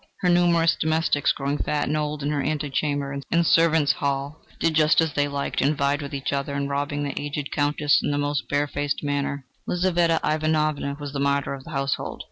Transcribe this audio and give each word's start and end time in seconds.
Her 0.21 0.29
numerous 0.29 0.75
domestics, 0.75 1.31
growing 1.31 1.59
fat 1.59 1.87
and 1.87 1.95
old 1.95 2.23
in 2.23 2.31
her 2.31 2.41
ante 2.41 2.71
chamber 2.71 3.11
and 3.29 3.45
servants' 3.45 3.91
hall, 3.91 4.41
did 4.59 4.73
just 4.73 4.99
as 4.99 5.13
they 5.13 5.27
liked, 5.27 5.61
and 5.61 5.77
vied 5.77 6.01
with 6.01 6.15
each 6.15 6.33
other 6.33 6.55
in 6.55 6.67
robbing 6.67 7.03
the 7.03 7.13
aged 7.21 7.51
Countess 7.51 8.01
in 8.01 8.09
the 8.09 8.17
most 8.17 8.49
bare 8.49 8.65
faced 8.65 9.03
manner. 9.03 9.45
Lizaveta 9.67 10.19
Ivanovna 10.25 10.97
was 10.99 11.13
the 11.13 11.19
martyr 11.19 11.53
of 11.53 11.65
the 11.65 11.69
household. 11.69 12.19